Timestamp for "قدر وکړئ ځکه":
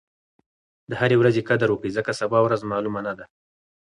1.49-2.11